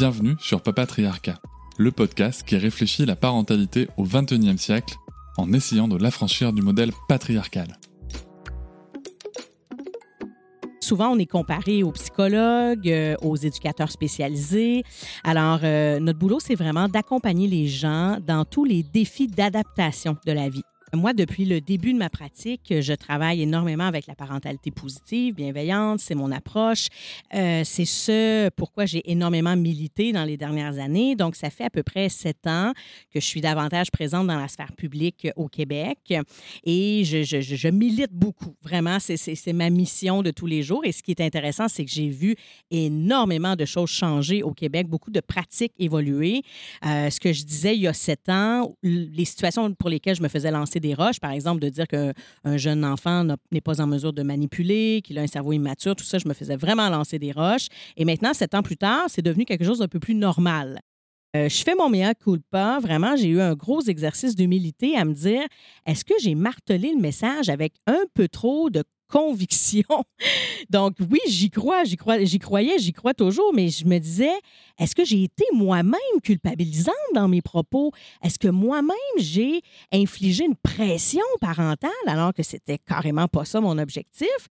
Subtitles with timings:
[0.00, 1.42] Bienvenue sur Papatriarcat,
[1.76, 4.94] le podcast qui réfléchit la parentalité au XXIe siècle
[5.36, 7.78] en essayant de l'affranchir du modèle patriarcal.
[10.80, 14.82] souvent, on est comparé aux psychologues, euh, aux éducateurs spécialisés.
[15.22, 20.32] Alors, euh, notre boulot, c'est vraiment d'accompagner les gens dans tous les défis d'adaptation de
[20.32, 20.64] la vie.
[20.92, 26.00] Moi, depuis le début de ma pratique, je travaille énormément avec la parentalité positive, bienveillante,
[26.00, 26.88] c'est mon approche.
[27.32, 31.14] Euh, c'est ce pourquoi j'ai énormément milité dans les dernières années.
[31.14, 32.72] Donc, ça fait à peu près sept ans
[33.14, 36.12] que je suis davantage présente dans la sphère publique au Québec
[36.64, 38.56] et je, milite beaucoup.
[38.60, 40.84] Vraiment, c'est ma mission de tous les jours.
[40.84, 42.34] Et ce qui est intéressant, c'est que j'ai vu
[42.72, 46.42] énormément de choses changer au Québec, beaucoup de pratiques évoluer.
[46.84, 50.22] Euh, ce que je disais il y a sept ans, les situations pour lesquelles je
[50.22, 53.86] me faisais lancer des roches, par exemple, de dire qu'un jeune enfant n'est pas en
[53.86, 57.18] mesure de manipuler, qu'il a un cerveau immature, tout ça, je me faisais vraiment lancer
[57.18, 57.68] des roches.
[57.96, 60.80] Et maintenant, sept ans plus tard, c'est devenu quelque chose d'un peu plus normal.
[61.36, 62.14] Euh, je fais mon meilleur
[62.50, 62.80] pas.
[62.80, 65.42] Vraiment, j'ai eu un gros exercice d'humilité à me dire
[65.86, 69.84] est-ce que j'ai martelé le message avec un peu trop de conviction.
[70.70, 74.32] Donc oui, j'y crois, j'y crois, j'y croyais, j'y crois toujours, mais je me disais,
[74.78, 77.92] est-ce que j'ai été moi-même culpabilisante dans mes propos?
[78.22, 79.60] Est-ce que moi-même j'ai
[79.92, 84.48] infligé une pression parentale alors que c'était carrément pas ça mon objectif?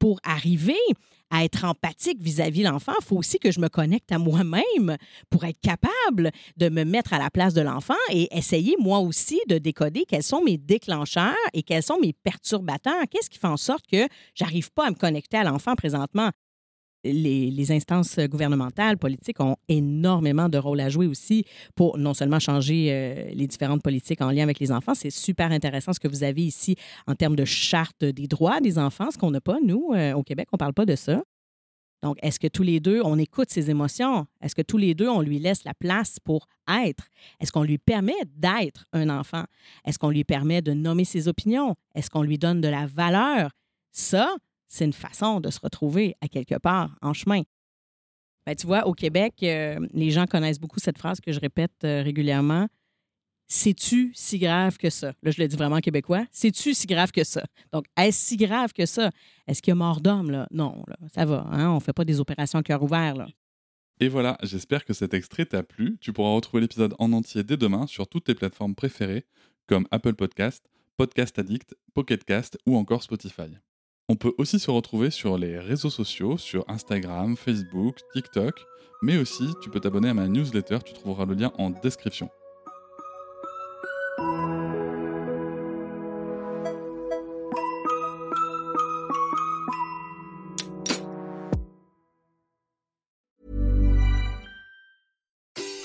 [0.00, 0.74] Pour arriver
[1.30, 4.96] à être empathique vis-à-vis l'enfant, il faut aussi que je me connecte à moi-même
[5.30, 9.40] pour être capable de me mettre à la place de l'enfant et essayer moi aussi
[9.48, 13.04] de décoder quels sont mes déclencheurs et quels sont mes perturbateurs.
[13.08, 16.30] Qu'est-ce qui fait en sorte que j'arrive pas à me connecter à l'enfant présentement?
[17.04, 21.44] Les, instances gouvernementales, politiques ont énormément de rôle à jouer aussi
[21.74, 24.94] pour non seulement changer euh, les différentes politiques en lien avec les enfants.
[24.94, 28.78] C'est super intéressant ce que vous avez ici en termes de charte des droits des
[28.78, 31.22] enfants, ce qu'on n'a pas, nous, euh, au Québec, on ne parle pas de ça.
[32.02, 34.26] Donc, est-ce que tous les deux, on écoute ses émotions?
[34.40, 37.08] Est-ce que tous les deux, on lui laisse la place pour être?
[37.40, 39.44] Est-ce qu'on lui permet d'être un enfant?
[39.84, 41.76] Est-ce qu'on lui permet de nommer ses opinions?
[41.94, 43.50] Est-ce qu'on lui donne de la valeur?
[43.92, 44.34] Ça,
[44.70, 47.42] c'est une façon de se retrouver à quelque part en chemin.
[48.46, 51.72] Ben, tu vois, au Québec, euh, les gens connaissent beaucoup cette phrase que je répète
[51.84, 52.68] euh, régulièrement.
[53.48, 55.12] C'est-tu si grave que ça?
[55.22, 56.24] Là, je le dis vraiment québécois.
[56.30, 57.44] C'est-tu si grave que ça?
[57.72, 59.10] Donc, est-ce si grave que ça?
[59.48, 60.30] Est-ce qu'il y a mort d'homme?
[60.30, 60.46] Là?
[60.52, 61.46] Non, ça va.
[61.50, 61.68] Hein?
[61.70, 63.16] On ne fait pas des opérations à cœur ouvert.
[63.16, 63.26] Là.
[63.98, 65.98] Et voilà, j'espère que cet extrait t'a plu.
[66.00, 69.26] Tu pourras retrouver l'épisode en entier dès demain sur toutes tes plateformes préférées,
[69.66, 70.64] comme Apple Podcast,
[70.96, 73.50] Podcast Addict, Pocket Cast ou encore Spotify.
[74.10, 78.66] On peut aussi se retrouver sur les réseaux sociaux, sur Instagram, Facebook, TikTok,
[79.02, 82.28] mais aussi tu peux t'abonner à ma newsletter, tu trouveras le lien en description.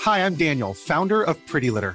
[0.04, 1.94] Hi, I'm Daniel, founder of Pretty Litter.